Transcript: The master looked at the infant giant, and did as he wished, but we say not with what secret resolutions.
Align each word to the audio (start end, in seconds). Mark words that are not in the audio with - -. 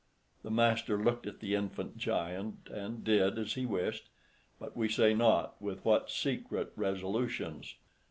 The 0.41 0.49
master 0.49 0.97
looked 0.97 1.27
at 1.27 1.41
the 1.41 1.53
infant 1.53 1.95
giant, 1.95 2.69
and 2.71 3.03
did 3.03 3.37
as 3.37 3.53
he 3.53 3.67
wished, 3.67 4.09
but 4.59 4.75
we 4.75 4.89
say 4.89 5.13
not 5.13 5.61
with 5.61 5.85
what 5.85 6.09
secret 6.09 6.73
resolutions. 6.75 7.75